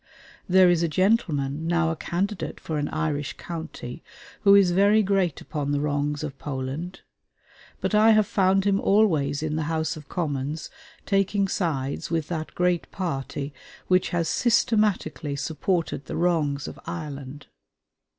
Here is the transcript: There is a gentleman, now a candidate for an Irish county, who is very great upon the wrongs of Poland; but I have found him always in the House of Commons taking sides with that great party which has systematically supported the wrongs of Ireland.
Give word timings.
There 0.49 0.67
is 0.67 0.81
a 0.81 0.87
gentleman, 0.87 1.67
now 1.67 1.91
a 1.91 1.95
candidate 1.95 2.59
for 2.59 2.79
an 2.79 2.87
Irish 2.89 3.33
county, 3.37 4.03
who 4.39 4.55
is 4.55 4.71
very 4.71 5.03
great 5.03 5.41
upon 5.41 5.71
the 5.71 5.79
wrongs 5.79 6.23
of 6.23 6.39
Poland; 6.39 7.01
but 7.81 7.93
I 7.93 8.09
have 8.09 8.25
found 8.25 8.65
him 8.65 8.79
always 8.81 9.43
in 9.43 9.57
the 9.57 9.65
House 9.69 9.95
of 9.95 10.09
Commons 10.09 10.71
taking 11.05 11.47
sides 11.47 12.09
with 12.09 12.29
that 12.29 12.55
great 12.55 12.89
party 12.89 13.53
which 13.89 14.09
has 14.09 14.27
systematically 14.27 15.35
supported 15.35 16.05
the 16.07 16.17
wrongs 16.17 16.67
of 16.67 16.79
Ireland. 16.87 17.45